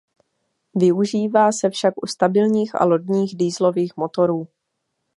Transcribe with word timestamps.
Využívá 0.75 1.51
se 1.51 1.69
však 1.69 2.03
u 2.03 2.07
stabilních 2.07 2.75
a 2.81 2.85
lodních 2.85 3.35
dieselových 3.37 3.97
motorů. 3.97 4.47